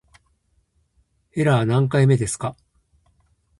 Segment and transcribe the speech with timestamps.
[1.35, 2.55] エラー何回目ですか